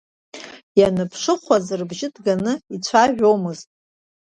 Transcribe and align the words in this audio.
Ианыԥшыхәуаз 0.79 1.65
рыбжьы 1.79 2.07
ҭганы 2.13 2.53
еицәажәомызт. 2.71 3.67